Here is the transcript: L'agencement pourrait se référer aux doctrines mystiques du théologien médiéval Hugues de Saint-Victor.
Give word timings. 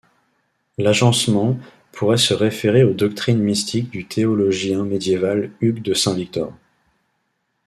L'agencement 0.79 1.59
pourrait 1.91 2.17
se 2.17 2.33
référer 2.33 2.83
aux 2.83 2.93
doctrines 2.95 3.37
mystiques 3.37 3.91
du 3.91 4.07
théologien 4.07 4.83
médiéval 4.83 5.51
Hugues 5.61 5.83
de 5.83 5.93
Saint-Victor. 5.93 6.51